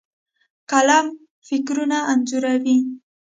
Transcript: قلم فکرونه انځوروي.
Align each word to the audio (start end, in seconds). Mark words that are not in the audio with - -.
قلم 0.71 1.07
فکرونه 1.47 1.97
انځوروي. 2.11 2.77